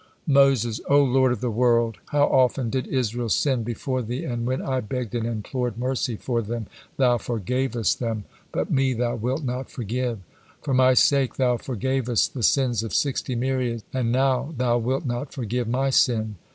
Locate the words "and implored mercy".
5.13-6.15